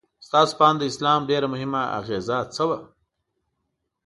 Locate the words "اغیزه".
1.99-2.37